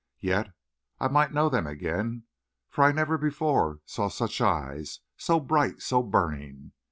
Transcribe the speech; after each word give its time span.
Yet 0.23 0.51
I 0.99 1.09
might 1.09 1.31
know 1.31 1.47
them 1.47 1.67
again, 1.67 2.23
for 2.71 2.83
I 2.83 2.91
never 2.91 3.19
before 3.19 3.81
saw 3.85 4.07
such 4.09 4.41
eyes 4.41 4.99
so 5.15 5.39
bright, 5.39 5.83
so 5.83 6.01
burning. 6.01 6.71